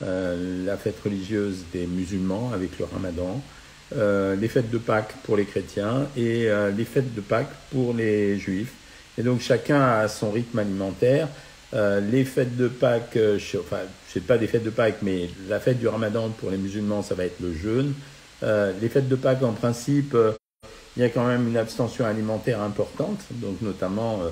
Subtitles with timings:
[0.00, 3.40] la fête religieuse des musulmans avec le ramadan,
[3.92, 8.72] les fêtes de Pâques pour les chrétiens et les fêtes de Pâques pour les juifs.
[9.16, 11.28] Et donc chacun a son rythme alimentaire.
[11.72, 13.18] les fêtes de Pâques,
[13.58, 17.02] enfin, c'est pas des fêtes de Pâques, mais la fête du Ramadan pour les musulmans,
[17.02, 17.92] ça va être le jeûne.
[18.42, 20.14] les fêtes de Pâques, en principe,
[20.98, 24.30] il y a quand même une abstention alimentaire importante, donc notamment euh,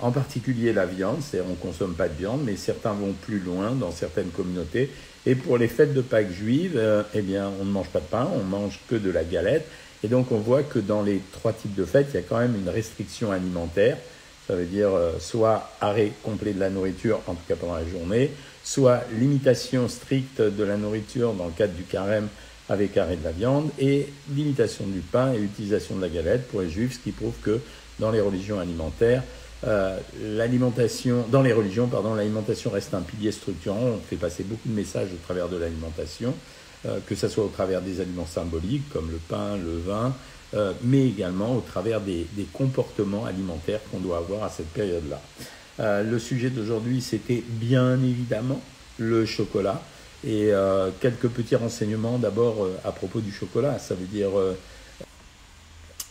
[0.00, 3.72] en particulier la viande, c'est-à-dire on consomme pas de viande, mais certains vont plus loin
[3.72, 4.90] dans certaines communautés.
[5.26, 8.04] Et pour les fêtes de Pâques juives, euh, eh bien, on ne mange pas de
[8.04, 9.66] pain, on mange que de la galette.
[10.04, 12.38] Et donc on voit que dans les trois types de fêtes, il y a quand
[12.38, 13.98] même une restriction alimentaire.
[14.46, 17.86] Ça veut dire euh, soit arrêt complet de la nourriture, en tout cas pendant la
[17.86, 18.30] journée,
[18.62, 22.28] soit limitation stricte de la nourriture dans le cadre du carême
[22.68, 26.60] avec arrêt de la viande et limitation du pain et utilisation de la galette pour
[26.60, 27.60] les juifs, ce qui prouve que
[27.98, 29.22] dans les religions alimentaires,
[29.66, 33.80] euh, l'alimentation, dans les religions, pardon, l'alimentation reste un pilier structurant.
[33.80, 36.34] On fait passer beaucoup de messages au travers de l'alimentation,
[36.86, 40.14] euh, que ce soit au travers des aliments symboliques comme le pain, le vin,
[40.54, 45.20] euh, mais également au travers des, des comportements alimentaires qu'on doit avoir à cette période-là.
[45.78, 48.60] le sujet d'aujourd'hui, c'était bien évidemment
[48.98, 49.82] le chocolat.
[50.26, 50.50] Et
[50.98, 53.78] quelques petits renseignements d'abord à propos du chocolat.
[53.78, 54.30] Ça veut dire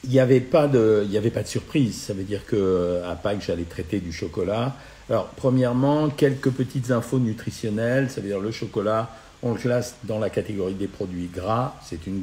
[0.03, 1.95] il n'y avait pas de il y avait pas de surprise.
[1.95, 4.75] Ça veut dire que à Pâques j'allais traiter du chocolat.
[5.09, 8.09] Alors premièrement quelques petites infos nutritionnelles.
[8.09, 9.09] Ça veut dire le chocolat
[9.43, 12.19] on le classe dans la catégorie des produits gras, c'est une,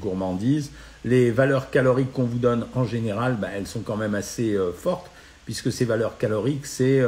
[0.00, 0.72] gourmandise.
[1.04, 5.06] Les valeurs caloriques qu'on vous donne en général, ben, elles sont quand même assez fortes
[5.44, 7.02] puisque ces valeurs caloriques, c'est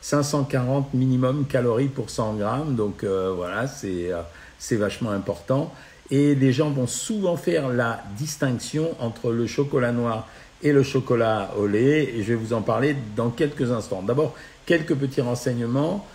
[0.00, 2.74] 540 euh, minimum calories pour 100 grammes.
[2.76, 4.22] Donc euh, voilà, euh,
[4.58, 5.72] c'est vachement important.
[6.10, 10.28] Et les gens vont souvent faire la distinction entre le chocolat noir
[10.62, 12.12] et le chocolat au lait.
[12.14, 14.02] Et je vais vous en parler dans quelques instants.
[14.02, 14.34] D'abord,
[14.66, 16.06] quelques petits renseignements.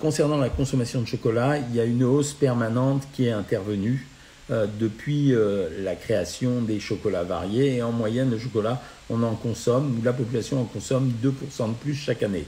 [0.00, 4.06] concernant la consommation de chocolat, il y a une hausse permanente qui est intervenue
[4.48, 7.78] euh, depuis euh, la création des chocolats variés.
[7.78, 11.96] Et en moyenne, le chocolat, on en consomme, la population en consomme 2% de plus
[11.96, 12.46] chaque année.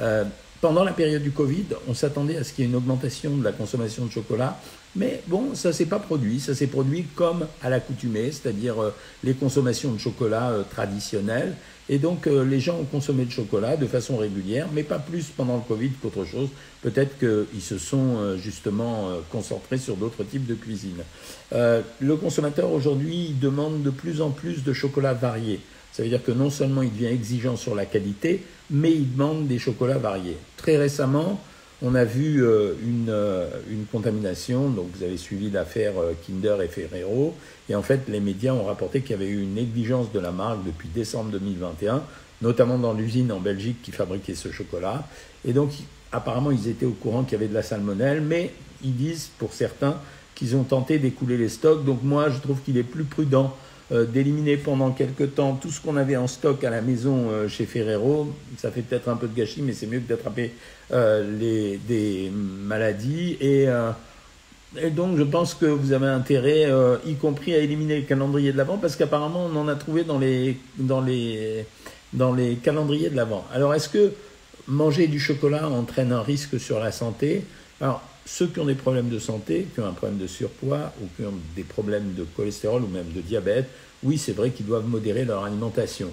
[0.00, 0.24] Euh,
[0.60, 3.44] pendant la période du Covid, on s'attendait à ce qu'il y ait une augmentation de
[3.44, 4.58] la consommation de chocolat,
[4.96, 6.40] mais bon, ça s'est pas produit.
[6.40, 11.54] Ça s'est produit comme à l'accoutumée, c'est-à-dire euh, les consommations de chocolat euh, traditionnelles.
[11.88, 15.26] Et donc, euh, les gens ont consommé de chocolat de façon régulière, mais pas plus
[15.26, 16.48] pendant le Covid qu'autre chose.
[16.82, 21.02] Peut-être qu'ils se sont justement concentrés sur d'autres types de cuisine.
[21.50, 25.58] le consommateur aujourd'hui demande de plus en plus de chocolat varié.
[25.92, 29.48] Ça veut dire que non seulement il devient exigeant sur la qualité, mais il demande
[29.48, 30.36] des chocolats variés.
[30.58, 31.40] Très récemment,
[31.86, 32.74] on a vu euh,
[33.08, 37.32] euh, une, contamination, donc vous avez suivi l'affaire euh, Kinder et Ferrero,
[37.68, 40.32] et en fait les médias ont rapporté qu'il y avait eu une négligence de la
[40.32, 42.02] marque depuis décembre 2021,
[42.42, 45.06] notamment dans l'usine en Belgique qui fabriquait ce chocolat,
[45.46, 45.70] et donc
[46.10, 49.52] apparemment ils étaient au courant qu'il y avait de la salmonelle, mais ils disent pour
[49.52, 49.96] certains
[50.34, 53.56] qu'ils ont tenté d'écouler les stocks, donc moi je trouve qu'il est plus prudent
[53.90, 57.66] d'éliminer pendant quelques temps tout ce qu'on avait en stock à la maison euh, chez
[57.66, 58.32] Ferrero.
[58.58, 60.52] Ça fait peut-être un peu de gâchis, mais c'est mieux que d'attraper
[60.92, 63.36] euh, des maladies.
[63.40, 63.66] Et,
[64.82, 66.66] et, donc, je pense que vous avez intérêt,
[67.06, 70.18] y compris à éliminer le calendrier de l'Avent, parce qu'apparemment, on en a trouvé dans
[70.18, 71.64] les, dans les,
[72.12, 73.44] dans les calendriers de l'Avent.
[73.52, 74.12] Alors, est-ce que
[74.66, 77.44] manger du chocolat entraîne un risque sur la santé?
[77.80, 81.06] Alors, ceux qui ont des problèmes de santé, qui ont un problème de surpoids ou
[81.16, 83.68] qui ont des problèmes de cholestérol ou même de diabète,
[84.02, 86.08] oui, c'est vrai qu'ils doivent modérer leur alimentation.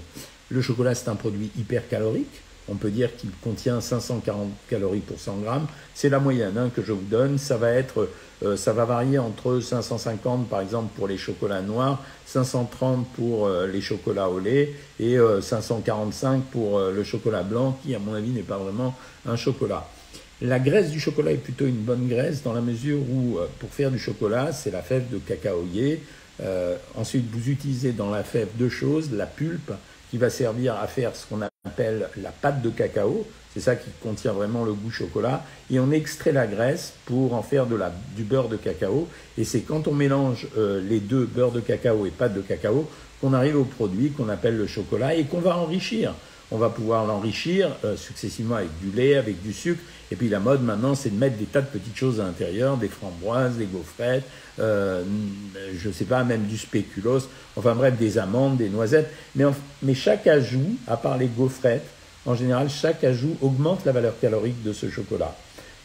[0.50, 2.42] Le chocolat, c'est un produit hypercalorique.
[2.70, 5.68] On peut dire qu'il contient 540 calories pour 100 grammes.
[5.94, 7.38] C'est la moyenne hein, que je vous donne.
[7.38, 8.08] Ça va être,
[8.44, 13.68] euh, ça va varier entre 550 par exemple pour les chocolats noirs, 530 pour euh,
[13.68, 18.30] les chocolats au lait et 545 euh, pour le chocolat blanc, qui à mon avis
[18.30, 19.86] n'est pas vraiment un chocolat.
[20.46, 23.70] La graisse du chocolat est plutôt une bonne graisse dans la mesure où, euh, pour
[23.70, 26.04] faire du chocolat, c'est la fève de cacaoyer.
[26.42, 29.72] Euh, ensuite, vous utilisez dans la fève deux choses, la pulpe
[30.12, 33.90] qui va servir à faire ce qu'on appelle la pâte de cacao, c'est ça qui
[34.02, 38.50] contient vraiment le goût chocolat, et on extrait la graisse pour en faire du beurre
[38.50, 39.08] de cacao,
[39.38, 42.90] et c'est quand on mélange euh, les deux, beurre de cacao et pâte de cacao,
[43.22, 46.14] qu'on arrive au produit qu'on appelle le chocolat et qu'on va enrichir
[46.52, 49.82] on va pouvoir l'enrichir euh, successivement avec du lait, avec du sucre.
[50.12, 52.78] Et puis la mode maintenant, c'est de mettre des tas de petites choses à l'intérieur,
[52.78, 54.24] des framboises, des gaufrettes,
[54.60, 55.04] euh,
[55.76, 59.12] je ne sais pas, même du spéculoos, enfin bref, des amandes, des noisettes.
[59.36, 59.46] Mais,
[59.82, 61.88] mais chaque ajout, à part les gaufrettes,
[62.26, 65.36] en général, chaque ajout augmente la valeur calorique de ce chocolat.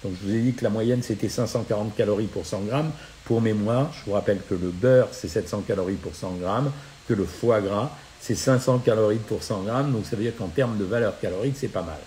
[0.04, 2.92] Donc je vous ai dit que la moyenne c'était 540 calories pour 100 grammes.
[3.24, 6.70] Pour mémoire, je vous rappelle que le beurre c'est 700 calories pour 100 grammes,
[7.08, 7.90] que le foie gras
[8.20, 11.54] c'est 500 calories pour 100 grammes, donc ça veut dire qu'en termes de valeur calorique,
[11.56, 11.98] c'est pas mal.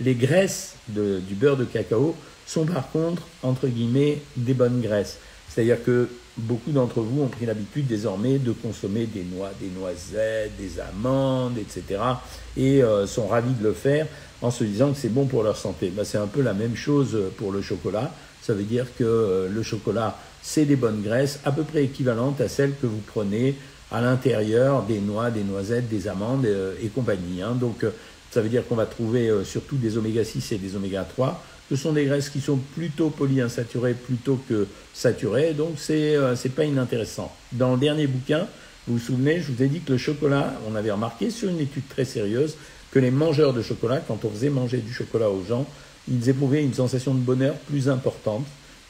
[0.00, 2.14] Les graisses du beurre de cacao
[2.46, 5.18] sont par contre, entre guillemets, des bonnes graisses.
[5.48, 10.52] C'est-à-dire que beaucoup d'entre vous ont pris l'habitude désormais de consommer des noix, des noisettes,
[10.56, 12.00] des amandes, etc.
[12.56, 14.06] et euh, sont ravis de le faire
[14.40, 15.92] en se disant que c'est bon pour leur santé.
[15.94, 18.12] Ben, c'est un peu la même chose pour le chocolat.
[18.40, 22.40] Ça veut dire que euh, le chocolat, c'est des bonnes graisses à peu près équivalentes
[22.40, 23.56] à celles que vous prenez
[23.90, 27.42] à l'intérieur des noix, des noisettes, des amandes euh, et compagnie.
[27.42, 27.56] Hein.
[27.58, 27.84] Donc
[28.30, 31.76] ça veut dire qu'on va trouver surtout des oméga 6 et des oméga 3 ce
[31.76, 36.64] sont des graisses qui sont plutôt polyinsaturées plutôt que saturées, donc c'est n'est euh, pas
[36.64, 37.32] inintéressant.
[37.52, 38.46] Dans le dernier bouquin,
[38.86, 41.60] vous vous souvenez, je vous ai dit que le chocolat, on avait remarqué sur une
[41.60, 42.56] étude très sérieuse
[42.90, 45.66] que les mangeurs de chocolat, quand on faisait manger du chocolat aux gens,
[46.10, 48.46] ils éprouvaient une sensation de bonheur plus importante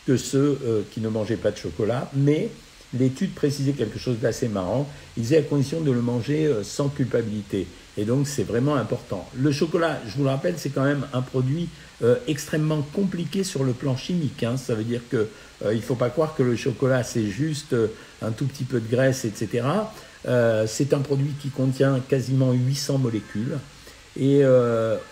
[0.06, 2.48] que ceux euh, qui ne mangeaient pas de chocolat, mais
[2.94, 4.88] l'étude précisait quelque chose d'assez marrant.
[5.16, 7.66] Il disait à condition de le manger euh, sans culpabilité.
[7.96, 9.28] Et donc, c'est vraiment important.
[9.36, 11.68] Le chocolat, je vous le rappelle, c'est quand même un produit
[12.02, 14.42] euh, extrêmement compliqué sur le plan chimique.
[14.44, 14.56] Hein.
[14.56, 15.26] Ça veut dire qu'il
[15.64, 17.74] euh, ne faut pas croire que le chocolat, c'est juste
[18.22, 19.66] un tout petit peu de graisse, etc.
[20.66, 23.58] c'est un produit qui contient quasiment 800 molécules.
[24.18, 24.42] Et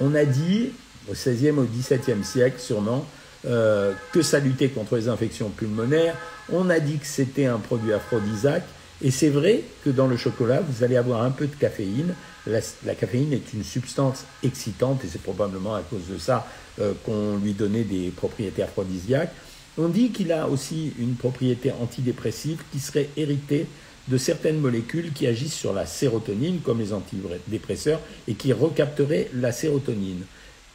[0.01, 0.71] on a dit,
[1.09, 3.07] au 16e, au 17e siècle sûrement,
[3.47, 6.17] que ça luttait contre les infections pulmonaires.
[6.53, 8.65] On a dit que c'était un produit aphrodisiaque.
[9.03, 12.15] Et c'est vrai que dans le chocolat, vous allez avoir un peu de caféine.
[12.47, 16.47] La, caféine est une substance excitante et c'est probablement à cause de ça
[16.81, 19.33] euh, qu'on lui donnait des propriétés aphrodisiaques.
[19.77, 23.67] On dit qu'il a aussi une propriété antidépressive qui serait héritée
[24.09, 29.53] de certaines molécules qui agissent sur la sérotonine, comme les antidépresseurs, et qui recapteraient la
[29.53, 30.23] sérotonine.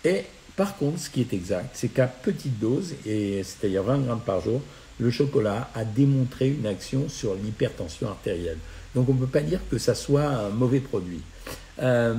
[0.04, 0.26] Et
[0.62, 4.42] par contre, ce qui est exact, c'est qu'à petite dose, et c'est-à-dire 20 grammes par
[4.42, 4.62] jour,
[5.00, 8.60] le chocolat a démontré une action sur l'hypertension artérielle.
[8.94, 11.22] Donc on ne peut pas dire que ça soit un mauvais produit.
[11.82, 12.14] Euh,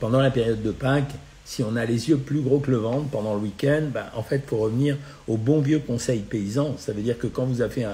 [0.00, 1.14] pendant la période de Pâques,
[1.44, 4.24] si on a les yeux plus gros que le ventre pendant le week-end, ben, en
[4.24, 4.96] fait, pour revenir
[5.28, 7.84] au bon vieux conseil paysan, ça veut dire que quand vous avez fait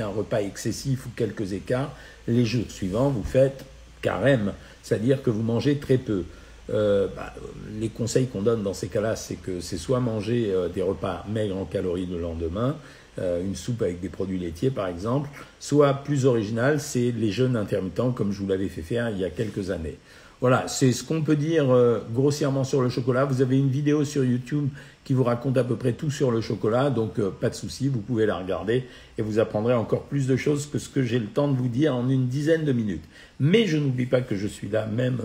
[0.00, 1.94] un repas excessif ou quelques écarts,
[2.26, 3.66] les jours suivants, vous faites
[4.00, 6.24] carême, c'est-à-dire que vous mangez très peu.
[6.70, 7.32] Euh, bah,
[7.80, 11.24] les conseils qu'on donne dans ces cas-là, c'est que c'est soit manger euh, des repas
[11.32, 12.76] maigres en calories le lendemain,
[13.18, 15.30] euh, une soupe avec des produits laitiers par exemple,
[15.60, 19.24] soit plus original, c'est les jeûnes intermittents comme je vous l'avais fait faire il y
[19.24, 19.96] a quelques années.
[20.40, 21.74] Voilà, c'est ce qu'on peut dire
[22.12, 23.24] grossièrement sur le chocolat.
[23.24, 24.68] Vous avez une vidéo sur YouTube
[25.02, 28.00] qui vous raconte à peu près tout sur le chocolat, donc pas de souci, vous
[28.00, 28.84] pouvez la regarder
[29.16, 31.68] et vous apprendrez encore plus de choses que ce que j'ai le temps de vous
[31.68, 33.04] dire en une dizaine de minutes.
[33.40, 35.22] Mais je n'oublie pas que je suis là même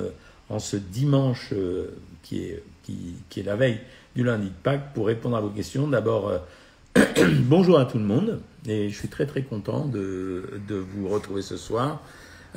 [0.52, 3.80] en ce dimanche euh, qui, est, qui, est la veille
[4.16, 5.88] du lundi de Pâques pour répondre à vos questions.
[5.88, 6.40] D'abord, euh,
[7.44, 11.42] bonjour à tout le monde et je suis très très content de, de vous retrouver
[11.42, 12.02] ce soir.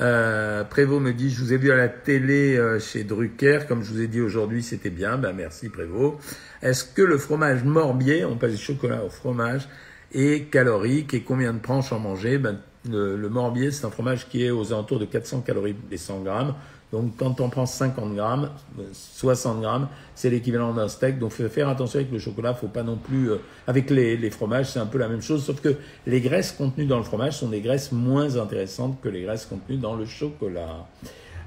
[0.01, 3.85] Euh, Prévost me dit, je vous ai vu à la télé euh, chez Drucker, comme
[3.85, 5.17] je vous ai dit aujourd'hui, c'était bien.
[5.17, 6.17] Ben merci Prévost.
[6.63, 9.69] Est-ce que le fromage Morbier, on passe du chocolat au fromage,
[10.13, 12.39] est calorique et combien de tranches en manger?
[12.39, 12.59] Ben,
[12.91, 16.55] le, Morbier, c'est un fromage qui est aux alentours de 400 calories les 100 grammes.
[16.95, 18.51] Donc quand on prend 50 grammes,
[18.93, 21.19] 60 grammes, c'est l'équivalent d'un steak.
[21.19, 23.33] Donc faut faire attention avec le chocolat, faut pas non plus.
[23.33, 25.75] Euh, avec les, fromages, c'est un peu la même chose, sauf que
[26.07, 29.79] les graisses contenues dans le fromage sont des graisses moins intéressantes que les graisses contenues
[29.79, 30.87] dans le chocolat.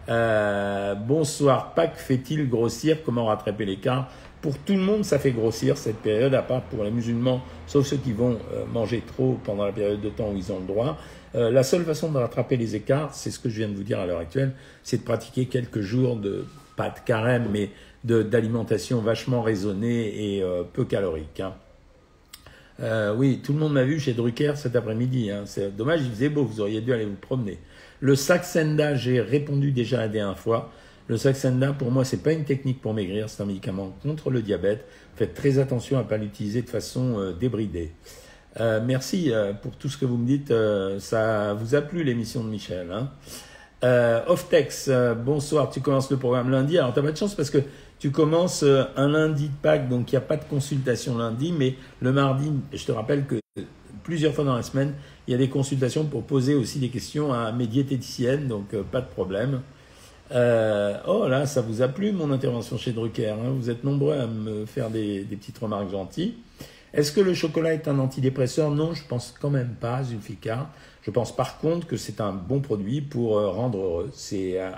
[0.10, 2.98] Euh, bonsoir, Pâques fait-il grossir?
[3.06, 4.10] Comment rattraper l'écart?
[4.42, 7.88] Pour tout le monde, ça fait grossir cette période, à part pour les musulmans, sauf
[7.88, 10.68] ceux qui vont euh, manger trop pendant la période de temps où ils ont le
[10.68, 10.98] droit.
[11.36, 13.84] Euh, la seule façon de rattraper les écarts, c'est ce que je viens de vous
[13.84, 14.54] dire à l'heure actuelle,
[14.84, 17.70] c'est de pratiquer quelques jours de, pas de carême, mais
[18.04, 21.42] d'alimentation vachement raisonnée et euh, peu calorique.
[21.42, 21.54] Hein.
[22.80, 25.30] Euh, oui, tout le monde m'a vu chez Drucker cet après-midi.
[25.30, 25.44] Hein.
[25.46, 27.60] C'est dommage, il faisait beau, vous auriez dû aller vous promener.
[28.00, 30.72] Le Saxenda, j'ai répondu déjà la dernière fois.
[31.08, 34.42] Le Saxenda, pour moi, c'est pas une technique pour maigrir, c'est un médicament contre le
[34.42, 34.86] diabète.
[35.16, 37.92] Faites très attention à ne pas l'utiliser de façon débridée.
[38.60, 40.52] Euh, merci euh, pour tout ce que vous me dites.
[40.52, 42.88] Euh, ça vous a plu l'émission de Michel.
[42.92, 43.10] Hein
[44.28, 44.90] Offtex,
[45.24, 45.70] bonsoir.
[45.70, 46.78] Tu commences le programme lundi.
[46.78, 47.60] Alors, tu n'as pas de chance parce que
[48.00, 51.76] tu commences un lundi de Pâques, donc il n'y a pas de consultation lundi, mais
[52.02, 53.36] le mardi, je te rappelle que
[54.04, 54.94] plusieurs fois dans la semaine,
[55.28, 59.02] il y a des consultations pour poser aussi des questions à mes diététiciennes, donc pas
[59.02, 59.62] de problème.
[60.32, 63.30] oh là, ça vous a plu mon intervention chez Drucker.
[63.30, 66.34] Hein vous êtes nombreux à me faire des petites remarques gentilles.
[66.98, 68.72] Est-ce que le chocolat est un antidépresseur?
[68.72, 70.72] Non, je pense quand même pas, Zulfikar.
[71.04, 74.10] Je pense par contre que c'est un bon produit pour euh, rendre heureux.
[74.16, 74.72] C'est euh,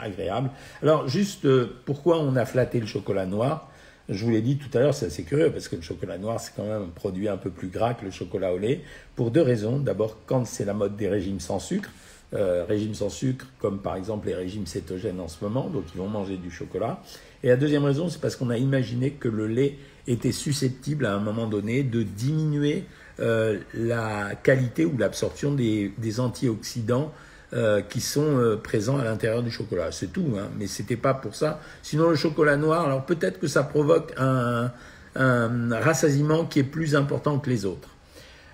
[0.00, 0.48] agréable.
[0.82, 3.70] Alors, juste, euh, pourquoi on a flatté le chocolat noir?
[4.08, 6.40] Je vous l'ai dit tout à l'heure, c'est assez curieux parce que le chocolat noir,
[6.40, 8.80] c'est quand même un produit un peu plus gras que le chocolat au lait,
[9.14, 9.78] pour deux raisons.
[9.78, 11.90] D'abord, quand c'est la mode des régimes sans sucre,
[12.32, 16.08] régime sans sucre, comme par exemple les régimes cétogènes en ce moment, donc ils vont
[16.08, 17.02] manger du chocolat.
[17.42, 19.76] Et la deuxième raison, c'est parce qu'on a imaginé que le lait
[20.08, 22.84] était susceptible à un moment donné de diminuer
[23.18, 27.12] la qualité ou l'absorption des, antioxydants
[27.52, 29.92] euh, qui sont euh, présents à l'intérieur du chocolat.
[29.92, 31.60] C'est tout, hein, mais c'était pas pour ça.
[31.80, 34.72] Sinon, le chocolat noir, alors peut-être que ça provoque un,
[35.14, 37.88] rassasiement qui est plus important que les autres.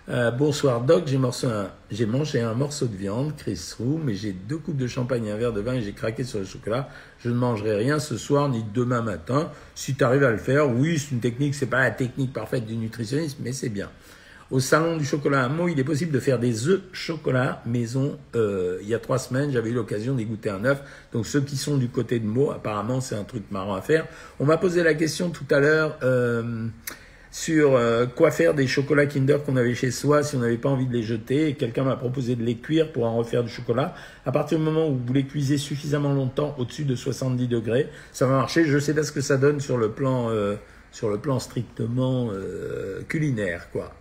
[0.09, 4.77] Euh, bonsoir Doc, j'ai mangé un morceau de viande, Chris Roux, mais j'ai deux coupes
[4.77, 6.89] de champagne et un verre de vin et j'ai craqué sur le chocolat.
[7.21, 9.53] Je ne mangerai rien ce soir ni demain matin.
[9.77, 12.67] Si tu arrives à le faire, oui, c'est une technique, c'est pas la technique parfaite
[12.67, 13.91] du nutritionniste, mais c'est bien
[14.53, 18.19] au salon du chocolat à Meaux, il est possible de faire des œufs chocolat maison.
[18.37, 20.83] Euh, il y a trois semaines, j'avais eu l'occasion d'y goûter un œuf.
[21.15, 24.07] Donc ceux qui sont du côté de Meaux, apparemment c'est un truc marrant à faire.
[24.39, 26.67] On m'a posé la question tout à l'heure euh,
[27.33, 30.69] sur euh, quoi faire des chocolats Kinder qu'on avait chez soi si on n'avait pas
[30.69, 31.49] envie de les jeter.
[31.49, 33.97] Et quelqu'un m'a proposé de les cuire pour en refaire du chocolat.
[34.25, 38.27] À partir du moment où vous les cuisez suffisamment longtemps, au-dessus de 70 degrés, ça
[38.27, 38.67] va marcher.
[38.67, 40.31] Je sais pas ce que ça donne sur le plan
[40.93, 42.31] sur le plan strictement
[43.09, 43.93] culinaire, quoi.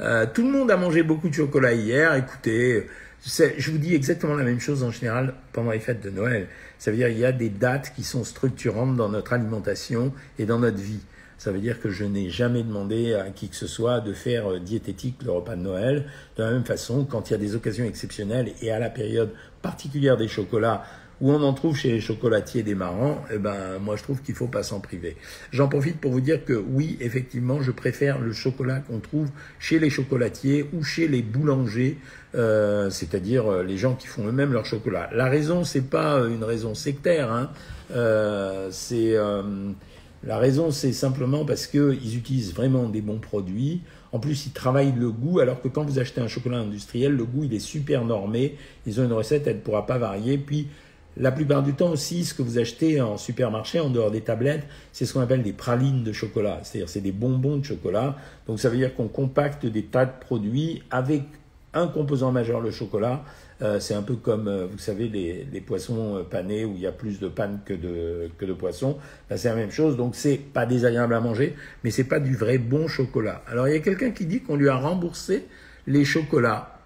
[0.00, 2.14] Euh, tout le monde a mangé beaucoup de chocolat hier.
[2.14, 2.86] Écoutez,
[3.22, 6.48] je vous dis exactement la même chose en général pendant les fêtes de Noël.
[6.78, 10.46] Ça veut dire qu'il y a des dates qui sont structurantes dans notre alimentation et
[10.46, 11.00] dans notre vie.
[11.40, 14.52] Ça veut dire que je n'ai jamais demandé à qui que ce soit de faire
[14.52, 16.04] euh, diététique le repas de Noël.
[16.36, 19.30] De la même façon, quand il y a des occasions exceptionnelles et à la période
[19.62, 20.84] particulière des chocolats,
[21.22, 24.34] où on en trouve chez les chocolatiers des marrants, eh ben, moi je trouve qu'il
[24.34, 25.16] faut pas s'en priver.
[25.50, 29.78] J'en profite pour vous dire que oui, effectivement, je préfère le chocolat qu'on trouve chez
[29.78, 31.96] les chocolatiers ou chez les boulangers,
[32.34, 35.08] euh, c'est-à-dire euh, les gens qui font eux-mêmes leur chocolat.
[35.14, 37.50] La raison, c'est pas une raison sectaire, hein.
[38.70, 39.16] c'est
[40.22, 43.80] la raison, c'est simplement parce qu'ils utilisent vraiment des bons produits.
[44.12, 47.24] En plus, ils travaillent le goût, alors que quand vous achetez un chocolat industriel, le
[47.24, 48.56] goût, il est super normé.
[48.86, 50.36] Ils ont une recette, elle ne pourra pas varier.
[50.36, 50.68] Puis,
[51.16, 54.64] la plupart du temps aussi, ce que vous achetez en supermarché, en dehors des tablettes,
[54.92, 56.60] c'est ce qu'on appelle des pralines de chocolat.
[56.62, 58.16] C'est-à-dire, c'est des bonbons de chocolat.
[58.46, 61.22] Donc, ça veut dire qu'on compacte des tas de produits avec
[61.72, 63.24] un composant majeur, le chocolat.
[63.62, 66.86] Euh, c'est un peu comme, euh, vous savez, les, poissons euh, panés où il y
[66.86, 68.96] a plus de panne que de, que de poissons.
[69.28, 69.96] Ben, c'est la même chose.
[69.96, 73.42] Donc, c'est pas désagréable à manger, mais c'est pas du vrai bon chocolat.
[73.46, 75.46] Alors, il y a quelqu'un qui dit qu'on lui a remboursé
[75.86, 76.76] les chocolats.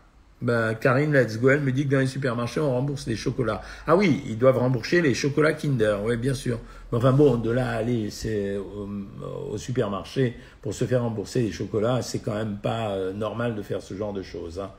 [0.43, 3.63] Ben, Karine Let's Go, elle me dit que dans les supermarchés, on rembourse les chocolats.
[3.87, 6.59] Ah oui, ils doivent rembourser les chocolats Kinder, oui, bien sûr.
[6.91, 11.53] Mais enfin bon, de là à aller c'est au, supermarché pour se faire rembourser les
[11.53, 14.59] chocolats, c'est quand même pas normal de faire ce genre de choses.
[14.59, 14.71] Hein.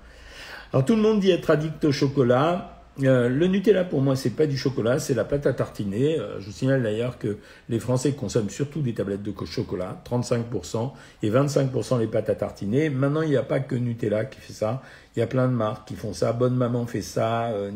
[0.75, 2.81] Alors tout le monde dit être addict au chocolat.
[3.01, 6.19] Euh, le Nutella, pour moi, c'est pas du chocolat, c'est la pâte à tartiner.
[6.19, 7.37] Euh, je vous signale d'ailleurs que
[7.69, 10.91] les Français consomment surtout des tablettes de chocolat, 35%,
[11.23, 12.89] et 25% les pâtes à tartiner.
[12.89, 14.81] Maintenant, il n'y a pas que Nutella qui fait ça.
[15.15, 16.33] Il y a plein de marques qui font ça.
[16.33, 17.45] Bonne Maman fait ça.
[17.51, 17.71] Euh,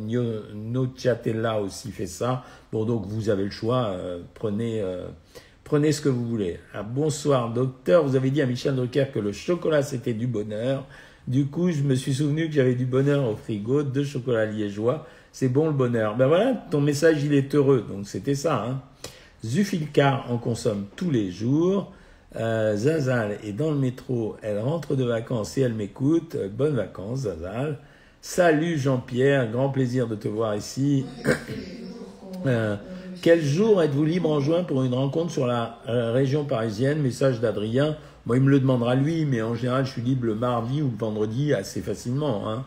[0.54, 2.44] Nociatella aussi fait ça.
[2.74, 3.96] Bon, donc vous avez le choix.
[4.34, 4.84] prenez,
[5.64, 6.60] prenez ce que vous voulez.
[6.86, 8.04] Bonsoir, docteur.
[8.04, 10.84] Vous avez dit à Michel Drucker que le chocolat, c'était du bonheur.
[11.30, 15.06] Du coup, je me suis souvenu que j'avais du bonheur au frigo, deux chocolats liégeois.
[15.32, 16.18] C'est bon le bonheur.
[16.18, 17.86] Ben voilà, ton message, il est heureux.
[17.88, 18.66] Donc c'était ça.
[18.66, 18.82] Hein.
[19.46, 21.94] Zufilcar en consomme tous les jours.
[22.36, 26.36] Euh, Zazal est dans le métro, elle rentre de vacances et elle m'écoute.
[26.52, 27.78] bonnes vacances, Zazal.
[28.22, 31.06] Salut Jean-Pierre, grand plaisir de te voir ici.
[32.46, 32.76] Euh,
[33.22, 37.02] quel jour êtes-vous libre en juin pour une rencontre sur la euh, région parisienne?
[37.02, 37.98] Message d'Adrien.
[38.30, 40.92] Moi, il me le demandera lui, mais en général, je suis libre le mardi ou
[40.92, 42.48] le vendredi assez facilement.
[42.48, 42.64] Hein.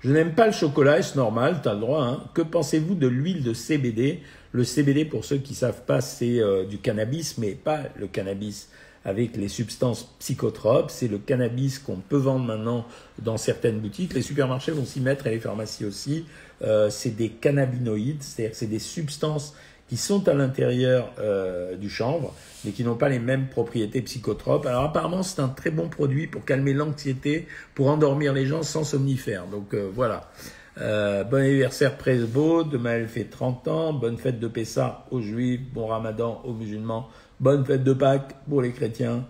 [0.00, 2.02] Je n'aime pas le chocolat, c'est normal, tu as le droit.
[2.02, 2.24] Hein.
[2.34, 4.20] Que pensez-vous de l'huile de CBD
[4.50, 8.08] Le CBD, pour ceux qui ne savent pas, c'est euh, du cannabis, mais pas le
[8.08, 8.68] cannabis
[9.04, 10.90] avec les substances psychotropes.
[10.90, 12.84] C'est le cannabis qu'on peut vendre maintenant
[13.20, 14.12] dans certaines boutiques.
[14.12, 16.24] Les supermarchés vont s'y mettre et les pharmacies aussi.
[16.62, 19.54] Euh, c'est des cannabinoïdes, c'est-à-dire c'est des substances
[19.88, 24.66] qui sont à l'intérieur euh, du chanvre, mais qui n'ont pas les mêmes propriétés psychotropes.
[24.66, 28.84] Alors apparemment, c'est un très bon produit pour calmer l'anxiété, pour endormir les gens sans
[28.84, 29.46] somnifère.
[29.46, 30.30] Donc euh, voilà.
[30.78, 35.62] Euh, bon anniversaire Presbo, demain elle fait 30 ans, bonne fête de Pessah aux juifs,
[35.72, 37.08] bon ramadan aux musulmans,
[37.40, 39.24] bonne fête de Pâques pour les chrétiens.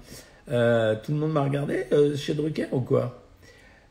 [0.46, 1.84] tout le monde m'a regardé
[2.16, 3.25] chez Drucker ou quoi?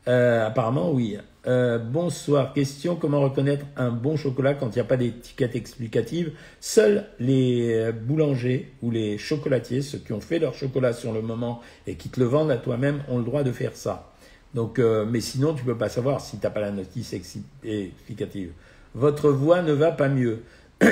[0.06, 1.18] Apparemment oui.
[1.46, 2.52] Euh, bonsoir.
[2.52, 6.32] Question comment reconnaître un bon chocolat quand il n'y a pas d'étiquette explicative?
[6.60, 11.22] Seuls les euh, boulangers ou les chocolatiers, ceux qui ont fait leur chocolat sur le
[11.22, 14.12] moment et qui te le vendent à toi-même, ont le droit de faire ça.
[14.54, 17.12] Donc, euh, mais sinon, tu ne peux pas savoir si tu n'as pas la notice
[17.12, 18.50] explicative.
[18.94, 20.42] Votre voix ne va pas mieux.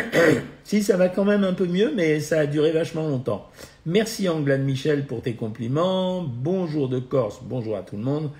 [0.65, 3.51] si, ça va quand même un peu mieux, mais ça a duré vachement longtemps.
[3.87, 6.23] Merci Anglade Michel pour tes compliments.
[6.23, 8.31] Bonjour de Corse, bonjour à tout le monde.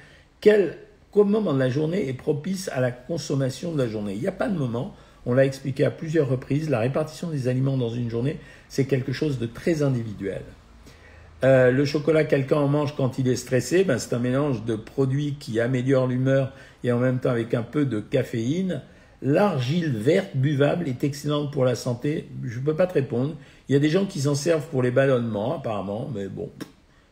[0.45, 0.77] Quel
[1.15, 4.33] moment de la journée est propice à la consommation de la journée Il n'y a
[4.33, 4.95] pas de moment.
[5.25, 6.69] On l'a expliqué à plusieurs reprises.
[6.69, 8.37] La répartition des aliments dans une journée,
[8.69, 10.43] c'est quelque chose de très individuel.
[11.45, 14.77] Euh, le chocolat, quelqu'un en mange quand il est stressé, ben, c'est un mélange de
[14.77, 18.83] produits qui améliore l'humeur et en même temps avec un peu de caféine.
[19.23, 22.29] L'argile verte buvable est excellente pour la santé.
[22.43, 23.35] Je ne peux pas te répondre.
[23.71, 26.51] Il y a des gens qui s'en servent pour les ballonnements, apparemment, mais bon,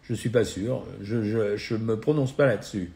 [0.03, 0.85] je ne suis pas sûr.
[1.01, 2.91] Je ne me prononce pas là-dessus.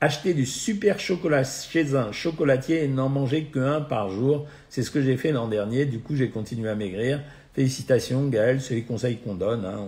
[0.00, 4.92] Acheter du super chocolat chez un chocolatier et n'en manger qu'un par jour, c'est ce
[4.92, 5.86] que j'ai fait l'an dernier.
[5.86, 7.20] Du coup, j'ai continué à maigrir.
[7.52, 9.64] Félicitations, Gaël, c'est les conseils qu'on donne.
[9.64, 9.80] Hein.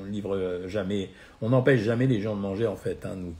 [0.00, 1.10] On, livre jamais,
[1.42, 3.34] on n'empêche jamais les gens de manger en fait, hein, nous.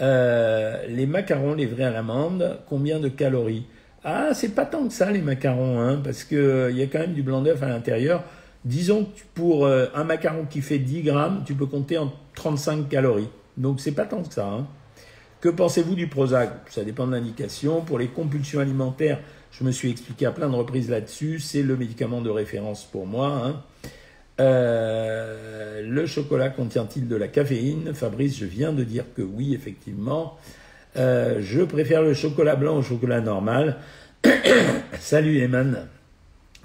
[0.00, 3.64] Euh, les macarons livrés à l'amande, combien de calories?
[4.02, 6.86] Ah, c'est pas tant que ça les macarons, hein, parce que euh, il y a
[6.86, 8.24] quand même du blanc d'œuf à l'intérieur.
[8.64, 12.88] Disons que pour euh, un macaron qui fait 10 grammes, tu peux compter en 35
[12.88, 13.28] calories.
[13.56, 14.48] Donc c'est pas tant que ça.
[14.48, 14.66] Hein.
[15.42, 16.52] Que pensez-vous du Prozac?
[16.70, 17.80] Ça dépend de l'indication.
[17.80, 19.18] Pour les compulsions alimentaires,
[19.50, 21.40] je me suis expliqué à plein de reprises là-dessus.
[21.40, 23.42] C'est le médicament de référence pour moi.
[23.44, 23.60] Hein.
[24.38, 27.92] Euh, le chocolat contient-il de la caféine?
[27.92, 30.38] Fabrice, je viens de dire que oui, effectivement.
[30.96, 33.78] Euh, je préfère le chocolat blanc au chocolat normal.
[35.00, 35.88] Salut Eman.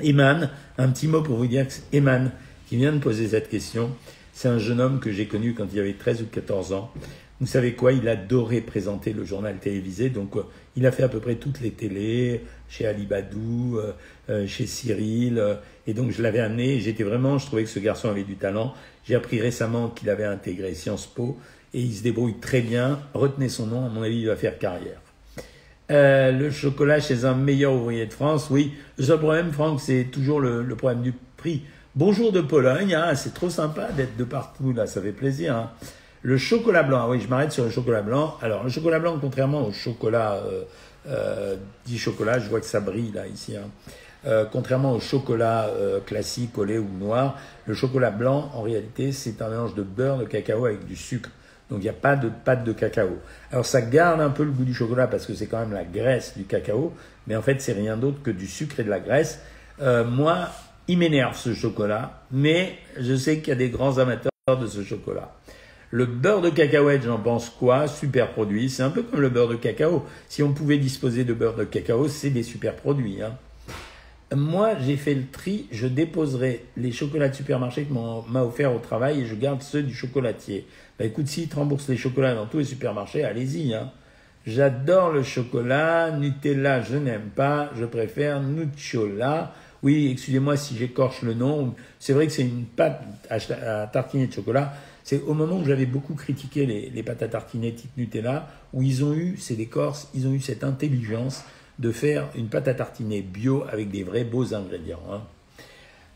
[0.03, 2.29] Eman, un petit mot pour vous dire que c'est Eman
[2.67, 3.89] qui vient de poser cette question.
[4.33, 6.91] C'est un jeune homme que j'ai connu quand il avait 13 ou 14 ans.
[7.39, 10.41] Vous savez quoi Il adorait présenter le journal télévisé, donc euh,
[10.75, 13.91] il a fait à peu près toutes les télés, chez Alibadou, euh,
[14.31, 15.43] euh, chez Cyril,
[15.85, 16.79] et donc je l'avais amené.
[16.79, 18.73] J'étais vraiment, je trouvais que ce garçon avait du talent.
[19.05, 21.37] J'ai appris récemment qu'il avait intégré Sciences Po
[21.75, 22.99] et il se débrouille très bien.
[23.13, 24.99] Retenez son nom, à mon avis, il va faire carrière.
[25.89, 28.73] le chocolat chez un meilleur ouvrier de France, oui.
[28.97, 31.61] Le seul problème, Franck, c'est toujours le, problème du prix.
[31.95, 35.55] Bonjour de Pologne, hein, c'est trop sympa d'être de partout là, ça fait plaisir.
[35.55, 35.71] Hein.
[36.27, 38.35] Le chocolat blanc, ah oui, je m'arrête sur le chocolat blanc.
[38.41, 40.63] Alors, le chocolat blanc, contrairement au chocolat euh,
[41.07, 41.55] euh,
[41.85, 43.55] dit chocolat, je vois que ça brille là, ici.
[43.55, 43.69] Hein.
[44.25, 45.69] Euh, contrairement au chocolat
[46.05, 50.17] classique au lait ou noir, le chocolat blanc, en réalité, c'est un mélange de beurre,
[50.17, 51.29] de cacao avec du sucre.
[51.69, 53.19] Donc il n'y a pas de pâte de cacao.
[53.53, 55.85] Alors ça garde un peu le goût du chocolat parce que c'est quand même la
[55.85, 56.91] graisse du cacao,
[57.27, 59.39] mais en fait c'est rien d'autre que du sucre et de la graisse.
[59.79, 60.49] moi,
[60.89, 64.83] il m'énerve ce chocolat, mais je sais qu'il y a des grands amateurs de ce
[64.83, 65.31] chocolat.
[65.89, 67.87] Le beurre de cacahuète, j'en pense quoi?
[67.87, 68.69] Super produit.
[68.69, 70.05] C'est un peu comme le beurre de cacao.
[70.27, 73.21] Si on pouvait disposer de beurre de cacao, c'est des super produits.
[73.21, 73.37] Hein.
[74.35, 75.67] Moi, j'ai fait le tri.
[75.71, 79.81] Je déposerai les chocolats de supermarché que m'a offert au travail et je garde ceux
[79.81, 80.67] du chocolatier.
[80.99, 83.73] Bah écoute, s'ils te remboursent les chocolats dans tous les supermarchés, allez-y.
[83.73, 83.91] Hein.
[84.45, 86.11] J'adore le chocolat.
[86.11, 87.71] Nutella, je n'aime pas.
[87.77, 89.53] Je préfère Nucciola.
[89.83, 91.73] Oui, excusez-moi si j'écorche le nom.
[91.97, 94.73] C'est vrai que c'est une pâte à tartiner de chocolat
[95.07, 98.81] c'est au moment où j'avais beaucoup critiqué les, les pâtes à tartiner type Nutella, où
[98.81, 101.45] ils ont eu, c'est des Corses, ils ont eu cette intelligence
[101.79, 104.99] de faire une pâte à tartiner bio avec des vrais beaux ingrédients.
[105.09, 105.21] Hein.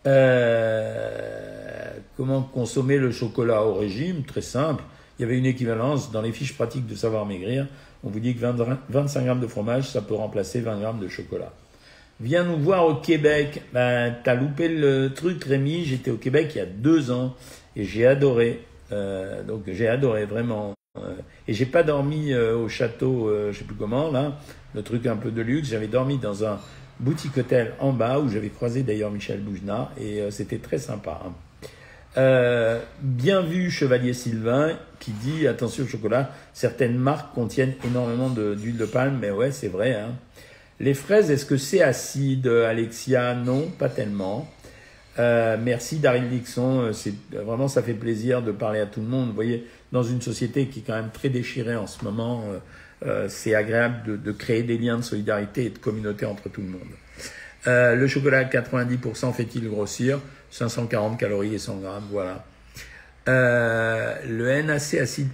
[0.08, 4.23] Euh, comment consommer le chocolat au régime?
[4.23, 4.84] Très simple.
[5.17, 7.67] Il y avait une équivalence dans les fiches pratiques de savoir maigrir.
[8.04, 11.54] On vous dit que 25 grammes de fromage, ça peut remplacer 20 grammes de chocolat.
[12.19, 13.62] Viens nous voir au Québec.
[13.71, 15.86] Ben, t'as loupé le truc, Rémi.
[15.86, 17.38] J'étais au Québec il y a deux ans
[17.77, 18.65] et j'ai adoré.
[18.91, 20.73] Euh, donc j'ai adoré vraiment.
[20.97, 21.13] Euh,
[21.47, 24.38] et j'ai pas dormi euh, au château, je sais plus comment là,
[24.75, 25.69] le truc un peu de luxe.
[25.69, 26.60] J'avais dormi dans un
[26.99, 31.21] boutique hôtel en bas où j'avais croisé d'ailleurs Michel Boujna et c'était très sympa.
[31.25, 32.80] Hein.
[33.01, 38.86] bien vu Chevalier Sylvain qui dit attention au chocolat, certaines marques contiennent énormément d'huile de,
[38.86, 39.93] palme, mais ouais c'est vrai.
[39.93, 40.12] Hein.
[40.80, 43.36] Les fraises, est-ce que c'est acide, Alexia?
[43.36, 44.47] Non, pas tellement.
[45.19, 49.08] Euh, merci Daryl Dixon, euh, c'est vraiment ça fait plaisir de parler à tout le
[49.08, 49.30] monde.
[49.30, 52.43] Vous voyez, dans une société qui est quand même très déchirée en ce moment,
[53.06, 56.67] euh, c'est agréable de, créer des liens de solidarité et de communauté entre tout le
[56.67, 56.88] monde.
[57.65, 60.19] le chocolat à 90% fait-il grossir?
[60.52, 62.45] 540 calories et 100 grammes, voilà.
[63.28, 65.30] le NAC acide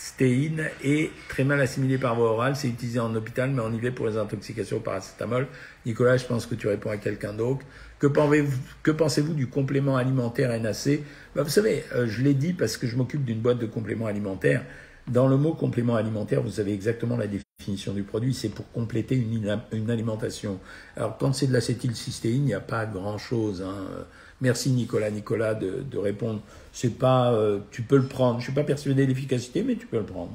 [0.00, 3.92] stéine est très mal assimilé par voie orale, c'est utilisé en hôpital, mais en IV
[3.92, 5.46] pour les intoxications au paracétamol.
[5.84, 7.66] Nicolas, je pense que tu réponds à quelqu'un d'autre.
[7.98, 11.00] Que pensez-vous du complément alimentaire NAC
[11.36, 14.06] bah, Vous savez, euh, je l'ai dit parce que je m'occupe d'une boîte de compléments
[14.06, 14.64] alimentaires.
[15.06, 19.16] Dans le mot complément alimentaire, vous avez exactement la définition du produit, c'est pour compléter
[19.16, 20.60] une, alimentation.
[20.96, 23.62] Alors quand c'est de l'acétylcystéine, il n'y a pas grand-chose.
[23.62, 24.06] Hein.
[24.40, 26.40] Merci Nicolas, Nicolas, de, répondre.
[26.72, 28.38] C'est pas, euh, tu peux le prendre.
[28.38, 30.32] Je suis pas persuadé de l'efficacité, mais tu peux le prendre.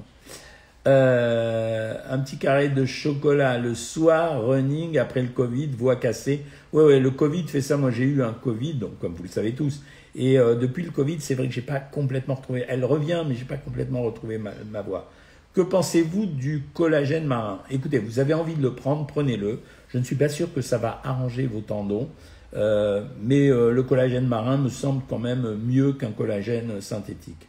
[0.88, 6.42] Euh, un petit carré de chocolat le soir, running, après le Covid, voix cassée.
[6.74, 7.78] Ouais, ouais, le Covid fait ça.
[7.78, 9.82] Moi, j'ai eu un Covid, donc comme vous le savez tous.
[10.16, 12.66] Et euh, depuis le Covid, c'est vrai que j'ai pas complètement retrouvé.
[12.68, 15.12] Elle revient, mais j'ai pas complètement retrouvé ma, voix.
[15.54, 17.62] Que pensez-vous du collagène marin?
[17.72, 19.60] Écoutez, vous avez envie de le prendre, prenez-le.
[19.90, 22.10] Je ne suis pas sûr que ça va arranger vos tendons,
[22.56, 27.48] euh, mais euh, le collagène marin me semble quand même mieux qu'un collagène synthétique.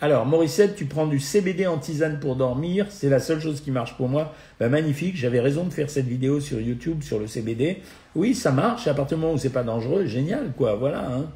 [0.00, 3.70] Alors, Morissette, tu prends du CBD en tisane pour dormir, c'est la seule chose qui
[3.70, 4.34] marche pour moi.
[4.58, 7.78] Ben, magnifique, j'avais raison de faire cette vidéo sur YouTube sur le CBD.
[8.14, 11.08] Oui, ça marche, à partir du moment où c'est pas dangereux, génial, quoi, voilà.
[11.10, 11.26] Hein.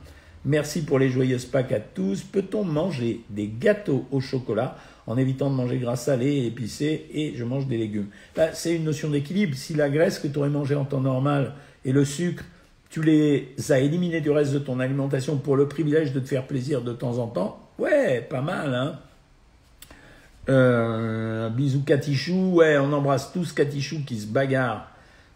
[0.45, 2.23] Merci pour les joyeuses Pâques à tous.
[2.23, 7.35] Peut-on manger des gâteaux au chocolat en évitant de manger gras salé et épicé et
[7.37, 8.09] je mange des légumes?
[8.37, 9.55] Ben, C'est une notion d'équilibre.
[9.57, 12.45] Si la graisse que tu aurais mangée en temps normal et le sucre,
[12.91, 16.47] tu les as éliminés du reste de ton alimentation pour le privilège de te faire
[16.47, 18.99] plaisir de temps en temps, ouais, pas mal, hein
[20.49, 24.91] euh, bisous Catichou, ouais, on embrasse tous Catichou qui se bagarre.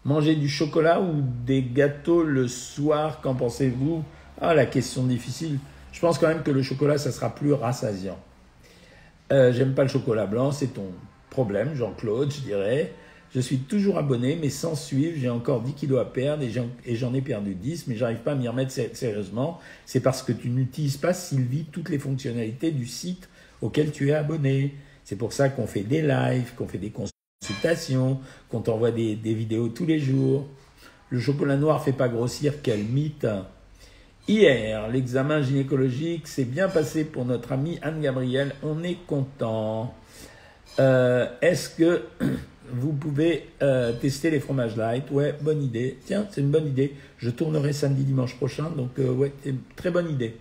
[0.05, 4.03] Manger du chocolat ou des gâteaux le soir, qu'en pensez-vous?
[4.41, 5.59] Ah, la question difficile.
[5.91, 8.17] Je pense quand même que le chocolat, ça sera plus rassasiant.
[9.31, 10.87] Euh, J'aime pas le chocolat blanc, c'est ton
[11.29, 12.93] problème, Jean-Claude, je dirais.
[13.33, 15.17] Je suis toujours abonné, mais sans suivre.
[15.19, 18.35] J'ai encore 10 kilos à perdre et j'en ai perdu 10, mais j'arrive pas à
[18.35, 19.59] m'y remettre sérieusement.
[19.85, 23.27] C'est parce que tu n'utilises pas, Sylvie, toutes les fonctionnalités du site
[23.61, 24.75] auquel tu es abonné.
[25.03, 28.19] C'est pour ça qu'on fait des lives, qu'on fait des consultations,
[28.49, 30.47] qu'on t'envoie des, vidéos tous les jours.
[31.09, 33.27] Le chocolat noir fait pas grossir, quel mythe.
[34.27, 38.53] Hier, l'examen gynécologique s'est bien passé pour notre amie Anne-Gabrielle.
[38.61, 39.93] On est content.
[40.79, 42.03] Euh, est-ce que
[42.73, 45.97] vous pouvez euh, tester les fromages light Ouais, bonne idée.
[46.05, 46.93] Tiens, c'est une bonne idée.
[47.17, 48.71] Je tournerai samedi, dimanche prochain.
[48.75, 49.31] Donc, euh, ouais,
[49.75, 50.35] très bonne idée.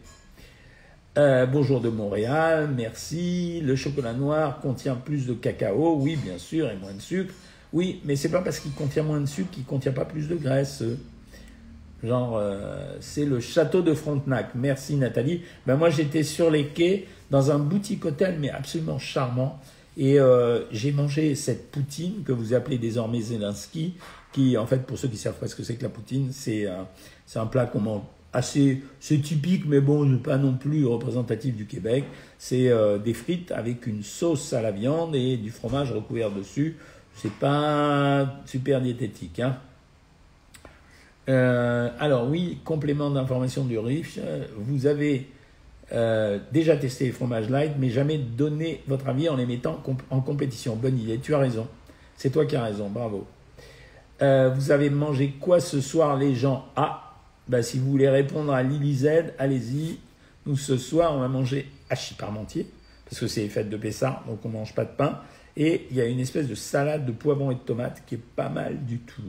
[1.17, 3.61] bonjour de Montréal, merci.
[3.61, 7.35] Le chocolat noir contient plus de cacao, oui, bien sûr, et moins de sucre.
[7.73, 10.35] Oui, mais c'est pas parce qu'il contient moins de sucre qu'il contient pas plus de
[10.35, 10.83] graisse.
[12.03, 14.51] Genre, euh, c'est le château de Frontenac.
[14.55, 15.43] Merci Nathalie.
[15.67, 19.61] Ben moi, j'étais sur les quais dans un boutique hôtel, mais absolument charmant.
[19.97, 23.95] Et euh, j'ai mangé cette poutine que vous appelez désormais Zelensky,
[24.33, 26.67] qui, en fait, pour ceux qui savent pas ce que c'est que la poutine, c'est
[27.27, 28.03] c'est un plat qu'on mange
[28.33, 32.05] assez, c'est typique, mais bon, pas non plus représentatif du Québec.
[32.39, 36.77] C'est euh, des frites avec une sauce à la viande et du fromage recouvert dessus.
[37.15, 39.59] C'est pas super diététique, hein.
[41.29, 44.19] Euh, alors oui, complément d'information du riche,
[44.57, 45.29] vous avez
[45.93, 50.21] euh, déjà testé les fromages light, mais jamais donné votre avis en les mettant en
[50.21, 50.77] compétition.
[50.77, 51.69] Bonne idée, tu as raison.
[52.17, 53.27] C'est toi qui as raison, bravo.
[54.23, 56.67] Euh, vous avez mangé quoi ce soir les gens?
[56.77, 57.15] Ah,
[57.49, 59.99] bah, si vous voulez répondre à Lily Z, allez-y.
[60.47, 62.67] Nous ce soir, on va manger hachis parmentier,
[63.09, 65.21] parce que c'est les fêtes de Pessah, donc on ne mange pas de pain.
[65.57, 68.25] Et il y a une espèce de salade de poivrons et de tomates qui est
[68.37, 69.23] pas mal du tout.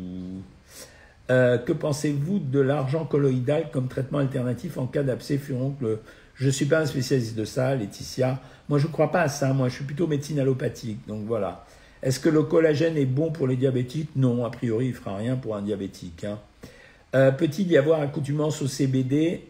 [1.29, 5.99] Euh, que pensez-vous de l'argent colloïdal comme traitement alternatif en cas d'abcès furoncle
[6.35, 8.39] Je ne suis pas un spécialiste de ça, Laetitia.
[8.69, 9.53] Moi, je ne crois pas à ça.
[9.53, 10.99] Moi, je suis plutôt médecine allopathique.
[11.07, 11.65] Donc voilà.
[12.01, 14.09] Est-ce que le collagène est bon pour les diabétiques?
[14.15, 16.23] Non, a priori, il ne fera rien pour un diabétique.
[16.25, 16.39] Hein.
[17.15, 19.41] Euh, peut-il y avoir accoutumance au CBD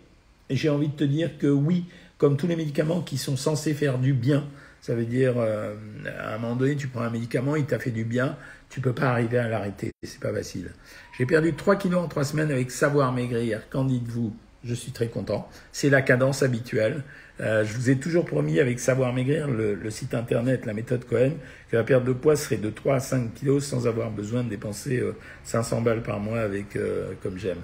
[0.50, 1.86] J'ai envie de te dire que oui,
[2.17, 4.46] comme tous les médicaments qui sont censés faire du bien.
[4.82, 5.76] Ça veut dire, euh,
[6.19, 8.36] à un moment donné, tu prends un médicament, il t'a fait du bien,
[8.69, 9.91] tu peux pas arriver à l'arrêter.
[10.04, 10.72] C'est pas facile.
[11.17, 13.69] J'ai perdu 3 kilos en 3 semaines avec Savoir Maigrir.
[13.69, 14.34] Qu'en dites-vous?
[14.63, 15.49] Je suis très content.
[15.73, 17.04] C'est la cadence habituelle.
[17.41, 21.34] Euh, je vous ai toujours promis avec Savoir Maigrir, le, site internet, la méthode Cohen,
[21.69, 24.49] que la perte de poids serait de 3 à 5 kilos sans avoir besoin de
[24.49, 25.04] dépenser
[25.43, 27.62] 500 euh, balles par mois avec euh, comme j'aime.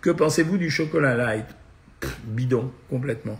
[0.00, 1.46] Que pensez-vous du chocolat light?
[2.24, 3.38] Bidon, complètement.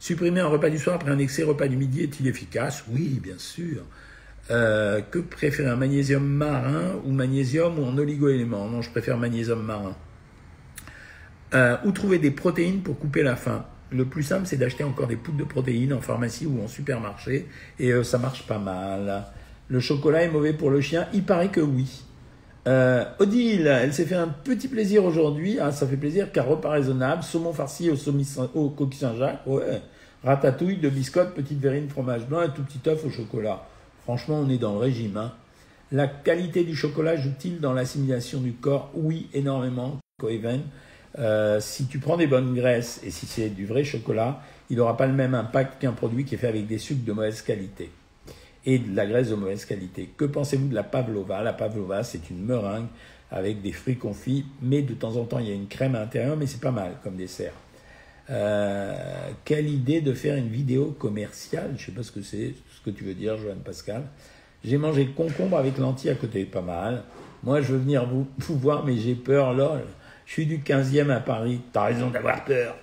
[0.00, 2.84] Supprimer un repas du soir après un excès repas du midi est-il efficace?
[2.88, 3.84] Oui, bien sûr.
[4.48, 9.94] Que préférer un magnésium marin ou magnésium ou en oligo-éléments Non, je préfère magnésium marin.
[11.54, 15.06] Euh, où trouver des protéines pour couper la faim Le plus simple, c'est d'acheter encore
[15.06, 17.46] des poudres de protéines en pharmacie ou en supermarché,
[17.78, 19.24] et euh, ça marche pas mal.
[19.68, 22.04] Le chocolat est mauvais pour le chien Il paraît que oui.
[23.18, 25.58] Odile, elle s'est fait un petit plaisir aujourd'hui.
[25.58, 27.22] Ah, ça fait plaisir car repas raisonnable.
[27.22, 27.96] Saumon farci au,
[28.54, 29.40] au coquille Saint-Jacques.
[30.22, 33.66] Ratatouille, de biscottes, petite verrine, fromage blanc et tout petit œuf au chocolat.
[34.02, 35.16] Franchement, on est dans le régime.
[35.16, 35.32] Hein.
[35.92, 38.90] La qualité du chocolat joue-t-il dans l'assimilation du corps?
[38.94, 39.98] Oui, énormément.
[41.18, 44.96] Euh, si tu prends des bonnes graisses et si c'est du vrai chocolat, il n'aura
[44.96, 47.90] pas le même impact qu'un produit qui est fait avec des sucres de mauvaise qualité
[48.64, 50.10] et de la graisse de mauvaise qualité.
[50.16, 51.42] Que pensez-vous de la pavlova?
[51.42, 52.86] La pavlova, c'est une meringue
[53.30, 56.00] avec des fruits confits, mais de temps en temps, il y a une crème à
[56.00, 57.52] l'intérieur, mais c'est pas mal comme dessert.
[58.30, 61.70] Euh, quelle idée de faire une vidéo commerciale?
[61.76, 64.02] Je ne sais pas ce que c'est, ce que tu veux dire, Joanne Pascal.
[64.64, 67.04] J'ai mangé concombre avec lentilles à côté, pas mal.
[67.42, 69.82] Moi, je veux venir vous, vous voir, mais j'ai peur, lol.
[70.28, 71.62] Je suis du 15e à Paris.
[71.72, 72.76] T'as raison d'avoir peur.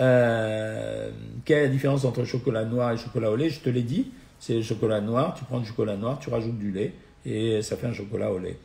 [0.00, 1.10] Euh,
[1.44, 3.50] quelle est la différence entre chocolat noir et chocolat au lait?
[3.50, 6.58] Je te l'ai dit, c'est le chocolat noir, tu prends du chocolat noir, tu rajoutes
[6.58, 6.92] du lait
[7.24, 8.58] et ça fait un chocolat au lait.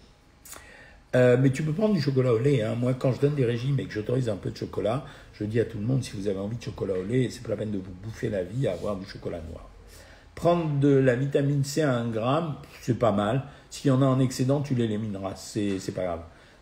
[1.15, 2.63] Euh, mais tu peux prendre du chocolat au lait.
[2.63, 2.73] Hein.
[2.73, 5.59] Moi, quand je donne des régimes et que j'autorise un peu de chocolat, je dis
[5.59, 7.57] à tout le monde si vous avez envie de chocolat au lait, c'est pas la
[7.57, 9.69] peine de vous bouffer la vie à avoir du chocolat noir.
[10.33, 13.43] Prendre de la vitamine C à 1 gramme, c'est pas mal.
[13.69, 16.21] S'il y en a en excédent, tu l'élimineras, c'est, c'est pas grave.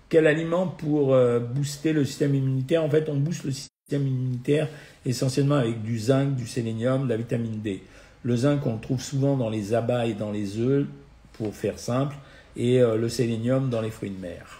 [0.09, 4.67] Quel aliment pour euh, booster le système immunitaire En fait, on booste le système immunitaire
[5.05, 7.83] essentiellement avec du zinc, du sélénium, de la vitamine D.
[8.23, 10.87] Le zinc, on le trouve souvent dans les abats et dans les œufs,
[11.33, 12.15] pour faire simple,
[12.57, 14.59] et euh, le sélénium dans les fruits de mer.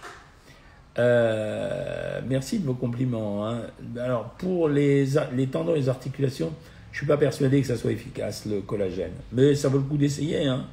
[0.98, 3.48] Euh, merci de vos compliments.
[3.48, 3.62] Hein.
[3.98, 5.08] Alors, pour les,
[5.50, 6.52] tendons et les articulations,
[6.92, 9.12] je ne suis pas persuadé que ça soit efficace, le collagène.
[9.32, 10.46] Mais ça vaut le coup d'essayer.
[10.46, 10.64] Hein.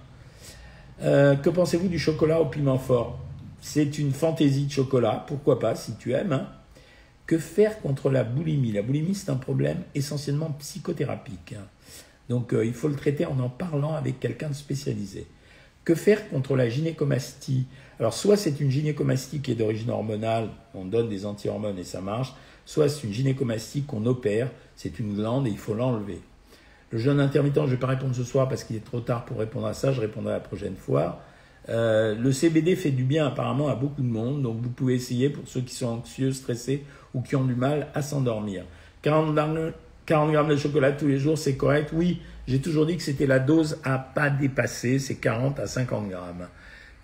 [1.00, 3.20] Que pensez-vous du chocolat au piment fort?
[3.62, 6.34] C'est une fantaisie de chocolat, pourquoi pas, si tu aimes.
[6.34, 6.48] Hein.
[7.26, 8.72] Que faire contre la boulimie?
[8.72, 11.56] La boulimie, c'est un problème essentiellement psychothérapique.
[12.30, 15.28] Donc, il faut le traiter en en parlant avec quelqu'un de spécialisé.
[15.84, 17.66] Que faire contre la gynécomastie?
[18.00, 22.02] Alors, soit c'est une gynécomastie qui est d'origine hormonale, on donne des anti-hormones et ça
[22.02, 22.34] marche,
[22.66, 26.22] soit c'est une gynécomastie qu'on opère, c'est une glande et il faut l'enlever.
[26.92, 29.26] Le jeûne intermittent, je ne vais pas répondre ce soir parce qu'il est trop tard
[29.26, 31.22] pour répondre à ça, je répondrai la prochaine fois.
[31.70, 35.30] Euh, le CBD fait du bien apparemment à beaucoup de monde, donc vous pouvez essayer
[35.30, 38.64] pour ceux qui sont anxieux, stressés ou qui ont du mal à s'endormir.
[39.02, 39.38] 40
[40.06, 41.90] 40 grammes de chocolat tous les jours, c'est correct?
[41.94, 46.10] Oui, j'ai toujours dit que c'était la dose à pas dépasser, c'est 40 à 50
[46.10, 46.48] grammes.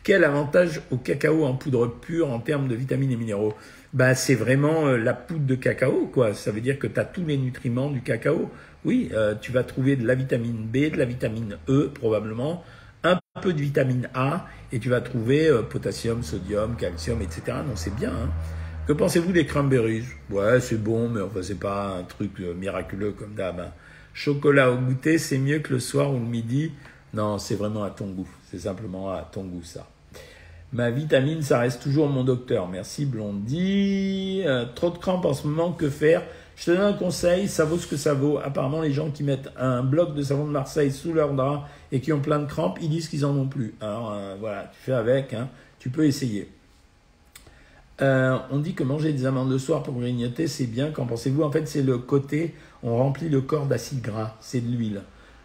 [0.04, 3.54] Quel avantage au cacao en poudre pure en termes de vitamines et minéraux?
[3.94, 6.34] Bah, C'est vraiment euh, la poudre de cacao, quoi.
[6.34, 8.50] Ça veut dire que tu as tous les nutriments du cacao.
[8.84, 12.64] Oui, euh, tu vas trouver de la vitamine B, de la vitamine E probablement,
[13.36, 17.58] un peu de vitamine A, et tu vas trouver euh, potassium, sodium, calcium, etc.
[17.68, 18.12] Non, c'est bien.
[18.12, 18.30] Hein
[18.86, 20.04] que pensez-vous des cranberries?
[20.30, 23.60] Ouais, c'est bon, mais enfin, c'est pas un truc euh, miraculeux comme d'hab.
[23.60, 23.72] Hein.
[24.14, 26.74] Chocolat au goûter, c'est mieux que le soir ou le midi?
[27.16, 28.30] Non, c'est vraiment à ton goût.
[28.52, 29.88] C'est simplement à ton goût, ça.
[30.72, 32.68] Ma vitamine, ça reste toujours mon docteur.
[32.68, 34.44] Merci Blondie.
[34.46, 36.22] Euh, trop de crampes en ce moment, que faire?
[36.56, 38.38] Je te donne un conseil, ça vaut ce que ça vaut.
[38.38, 42.00] Apparemment, les gens qui mettent un bloc de savon de Marseille sous leur drap et
[42.00, 43.74] qui ont plein de crampes, ils disent qu'ils en ont plus.
[43.82, 45.50] Alors euh, voilà, tu fais avec, hein.
[45.80, 46.50] tu peux essayer.
[48.02, 50.92] Euh, on dit que manger des amandes le soir pour grignoter, c'est bien.
[50.92, 51.44] Qu'en pensez-vous?
[51.44, 55.02] En fait, c'est le côté, on remplit le corps d'acide gras, c'est de l'huile.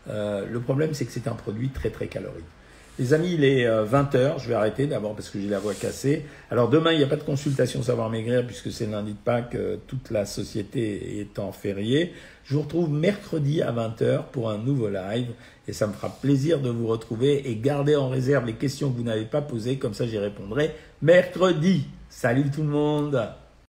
[0.09, 2.45] Euh, le problème, c'est que c'est un produit très très calorique.
[2.99, 5.73] Les amis, il est 20h, euh, je vais arrêter d'abord parce que j'ai la voix
[5.73, 6.25] cassée.
[6.51, 9.57] Alors demain, il n'y a pas de consultation savoir maigrir puisque c'est lundi de Pâques,
[9.87, 12.13] toute la société est en férié.
[12.45, 15.29] Je vous retrouve mercredi à 20h pour un nouveau live
[15.69, 18.97] et ça me fera plaisir de vous retrouver et garder en réserve les questions que
[18.97, 21.85] vous n'avez pas posées, comme ça j'y répondrai mercredi.
[22.11, 23.29] Salut tout le monde